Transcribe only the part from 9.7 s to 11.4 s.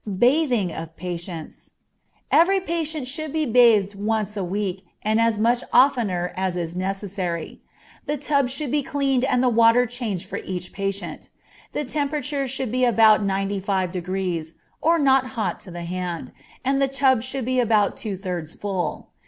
changed for each patient;